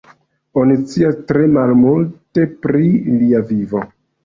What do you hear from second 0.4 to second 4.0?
Oni scias tre malmulte pri lia vivo.